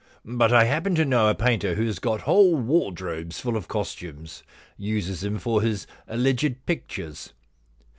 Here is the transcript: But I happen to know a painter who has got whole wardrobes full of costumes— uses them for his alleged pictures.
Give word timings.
But 0.25 0.51
I 0.51 0.63
happen 0.63 0.95
to 0.95 1.05
know 1.05 1.27
a 1.29 1.35
painter 1.35 1.75
who 1.75 1.85
has 1.85 1.99
got 1.99 2.21
whole 2.21 2.55
wardrobes 2.55 3.39
full 3.39 3.55
of 3.55 3.67
costumes— 3.67 4.41
uses 4.79 5.21
them 5.21 5.37
for 5.37 5.61
his 5.61 5.85
alleged 6.07 6.65
pictures. 6.65 7.33